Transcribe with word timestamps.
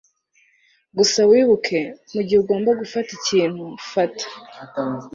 gusa 0.97 1.19
wibuke, 1.29 1.79
mugihe 2.13 2.39
ugomba 2.41 2.71
gufata 2.81 3.09
ikintu, 3.19 3.63
fata 3.91 4.25